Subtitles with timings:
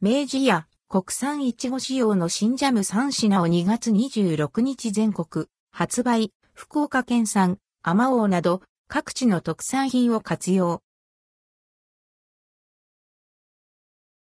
[0.00, 10.82] 明治屋国産いちご仕様の新ジャム3品を2月26日全国発売、福岡県産、アマオなど各地の特産品を活用。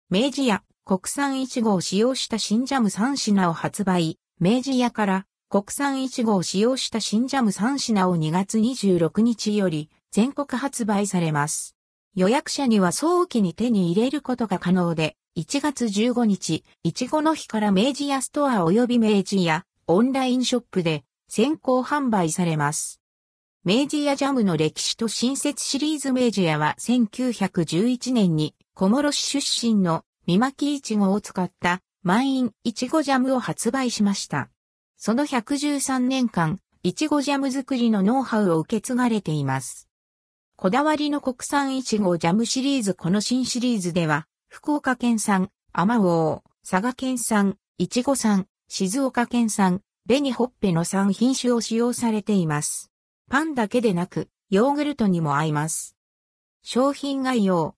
[0.08, 4.20] 明治屋国産いちごを使用した新ジャム3品を発売。
[4.40, 11.77] 明治屋から国産いちごを使用した新ジャム3品を2月26日より全国発売されます。
[12.14, 23.00] 予約者には早期に手に入れることが可能で、1月15日、いちごの日から明治屋ストア及び明治屋オンラインショップで先行販売されます。
[23.64, 34.50] 明治屋ジャムの歴史と新設シリーズ明治屋は1911年に小諸市出身の三巻いちごを使った満員いちごジャムを発売しました。
[34.97, 39.88] その113年間、いちごジャム作りのノウハウを受け継がれています。
[40.61, 52.91] こだわりの国産いちごジャムシリーズこの新シリーズでは、福岡県産、アマオ佐賀県産、いちご産、静岡県産、紅ほっぺの3品種を使用されています。
[53.31, 55.95] パンだけでなく、ヨーグルトにも合います。
[56.64, 57.77] 商品概要。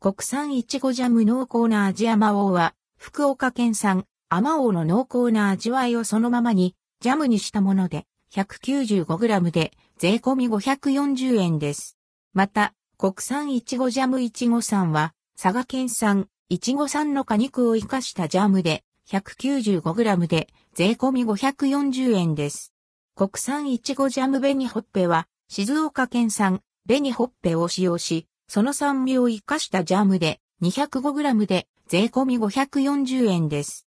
[0.00, 11.99] 国産いちごジャム濃厚な味甘王は、福岡県産、甘王の濃厚な味わいをそのままに、ジャムにしたもので、195g で、税込み540円です。
[12.32, 22.72] また、国産いちごジャムいちごさんは、佐賀県産、いちご産の果肉を活かしたジャムで、195g で、税込み540円です。
[23.16, 33.88] 国産いちごジャム紅ほっぺは、静岡県産、紅ほっぺを使用し、その酸味を活かしたジャムで 205g で税込み540円です。